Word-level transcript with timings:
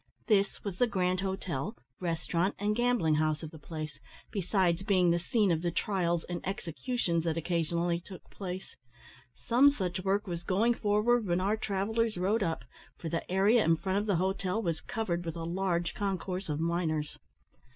This 0.25 0.63
was 0.63 0.79
the 0.79 0.87
grand 0.87 1.19
hotel, 1.19 1.77
restaurant, 1.99 2.55
and 2.57 2.75
gambling 2.75 3.13
house 3.17 3.43
of 3.43 3.51
the 3.51 3.59
place, 3.59 3.99
besides 4.31 4.81
being 4.81 5.11
the 5.11 5.19
scene 5.19 5.51
of 5.51 5.61
the 5.61 5.69
trials 5.69 6.23
and 6.23 6.41
executions 6.43 7.23
that 7.23 7.37
occasionally 7.37 7.99
took 7.99 8.27
place. 8.31 8.75
Some 9.35 9.69
such 9.69 10.03
work 10.03 10.25
was 10.25 10.43
going 10.43 10.73
forward 10.73 11.27
when 11.27 11.39
our 11.39 11.55
travellers 11.55 12.17
rode 12.17 12.41
up, 12.41 12.65
for 12.97 13.09
the 13.09 13.29
area 13.31 13.63
in 13.63 13.75
front 13.77 13.99
of 13.99 14.07
the 14.07 14.15
hotel 14.15 14.59
was 14.59 14.81
covered 14.81 15.23
with 15.23 15.35
a 15.35 15.43
large 15.43 15.93
concourse 15.93 16.49
of 16.49 16.59
miners. 16.59 17.19